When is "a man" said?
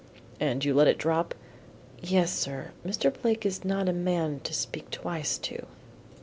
3.87-4.39